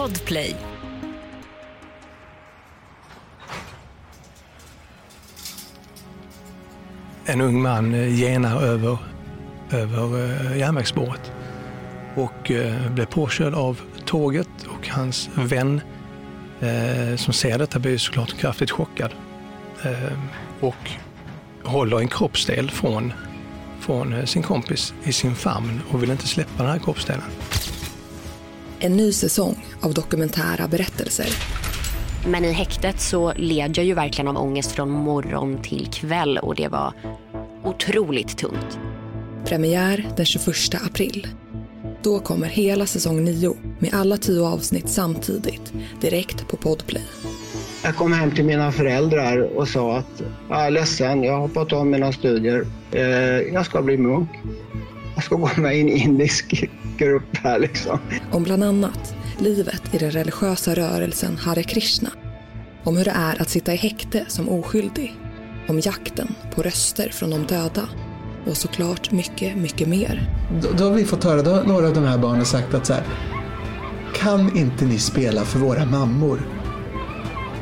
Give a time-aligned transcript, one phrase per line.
[0.00, 0.56] Podplay.
[7.24, 8.98] En ung man eh, genar över,
[9.70, 11.32] över eh, järnvägsspåret
[12.14, 15.80] och eh, blir påkörd av tåget och hans vän
[17.16, 19.10] som ser detta blir såklart kraftigt chockad
[20.60, 20.90] och
[21.64, 23.12] håller en kroppsdel från,
[23.80, 27.24] från sin kompis i sin famn och vill inte släppa den här kroppsdelen.
[28.80, 31.26] En ny säsong av dokumentära berättelser.
[32.26, 36.54] Men i häktet så led jag ju verkligen av ångest från morgon till kväll och
[36.54, 36.92] det var
[37.64, 38.78] otroligt tungt.
[39.44, 40.46] Premiär den 21
[40.86, 41.26] april.
[42.02, 47.02] Då kommer hela säsong 9 med alla tio avsnitt samtidigt direkt på Podplay.
[47.84, 51.72] Jag kom hem till mina föräldrar och sa att jag är ledsen, jag har hoppat
[51.72, 52.66] av mina studier.
[52.92, 53.02] Eh,
[53.52, 54.28] Jag ska bli munk.
[55.14, 57.98] Jag ska gå med i en indisk grupp här liksom.
[58.32, 62.10] Om bland annat livet i den religiösa rörelsen Hare Krishna.
[62.84, 65.14] Om hur det är att sitta i häkte som oskyldig.
[65.68, 67.88] Om jakten på röster från de döda.
[68.46, 70.30] Och såklart mycket, mycket mer.
[70.62, 72.86] Då, då har vi fått höra, då har några av de här barnen sagt att
[72.86, 73.02] så här,
[74.14, 76.40] kan inte ni spela för våra mammor?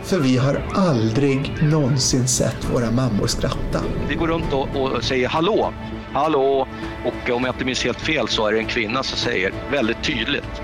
[0.03, 3.81] För vi har aldrig någonsin sett våra mammor skratta.
[4.09, 5.73] Vi går runt och, och säger hallå,
[6.19, 6.69] hallå
[7.05, 10.03] och om jag inte minns helt fel så är det en kvinna som säger väldigt
[10.03, 10.63] tydligt.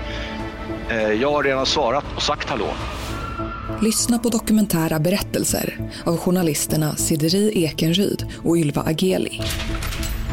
[0.89, 2.67] Eh, jag har redan svarat och sagt hallå.
[3.81, 9.41] Lyssna på dokumentära berättelser av journalisterna Sideri Ekenryd och Ylva Ageli.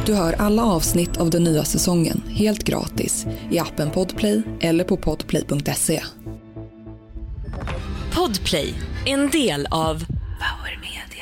[0.06, 4.96] Du hör alla avsnitt av den nya säsongen helt gratis i appen Podplay eller på
[4.96, 6.02] podplay.se.
[8.14, 8.74] Podplay,
[9.06, 9.94] en del av
[10.42, 11.21] Power Media.